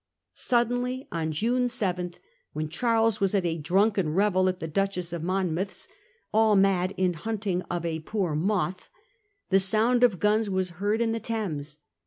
Suddenly, 0.33 1.07
on 1.11 1.31
June 1.31 1.67
7, 1.69 2.15
when 2.53 2.69
Charles 2.69 3.21
was 3.21 3.35
at 3.35 3.45
a 3.45 3.59
drunken 3.59 4.09
revel 4.15 4.49
at 4.49 4.59
the 4.59 4.67
Duchess 4.67 5.13
of 5.13 5.21
Monmouth's,' 5.21 5.87
all 6.33 6.55
mad 6.55 6.95
in 6.97 7.13
hunting 7.13 7.61
of 7.69 7.85
a 7.85 7.99
poor 7.99 8.33
moth,' 8.33 8.89
the 9.51 9.59
sound 9.59 10.03
of 10.03 10.17
guns 10.17 10.49
was 10.49 10.71
heard 10.81 11.01
in 11.01 11.11
the 11.11 11.19
Thames. 11.19 11.77